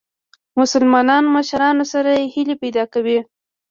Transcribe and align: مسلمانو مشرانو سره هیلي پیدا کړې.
مسلمانو 0.59 1.29
مشرانو 1.37 1.83
سره 1.93 2.11
هیلي 2.33 2.55
پیدا 2.63 2.83
کړې. 2.93 3.17